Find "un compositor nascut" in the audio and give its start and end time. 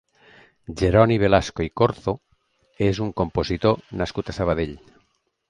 3.07-4.35